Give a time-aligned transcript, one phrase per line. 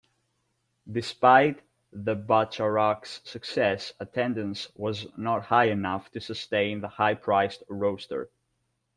[0.91, 1.61] Despite
[1.93, 8.31] the Bacharachs' success, attendance was not high enough to sustain their high-priced roster.